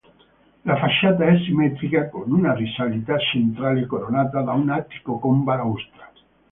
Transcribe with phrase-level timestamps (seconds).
[0.63, 6.11] La facciata è simmetrica con una risalita centrale, coronata da un attico con balaustra.